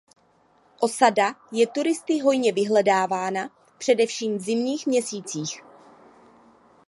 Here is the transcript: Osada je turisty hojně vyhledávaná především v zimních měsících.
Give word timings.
Osada 0.79 1.35
je 1.51 1.67
turisty 1.67 2.19
hojně 2.19 2.53
vyhledávaná 2.53 3.49
především 3.77 4.37
v 4.37 4.41
zimních 4.41 4.87
měsících. 4.87 5.61